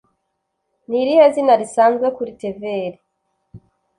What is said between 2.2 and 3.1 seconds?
tvr?